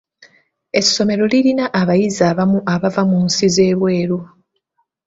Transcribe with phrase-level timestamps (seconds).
[0.79, 4.19] Essomero lirina abayizi abamu abava mu nsi z'ebweru.